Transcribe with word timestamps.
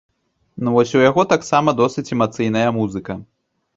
Ну, 0.63 0.71
вось 0.75 0.93
у 0.99 1.01
яго 1.09 1.25
таксама 1.33 1.75
досыць 1.81 2.07
эмацыйная 2.17 2.65
музыка. 2.79 3.19